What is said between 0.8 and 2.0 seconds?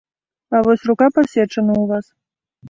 рука пасечана ў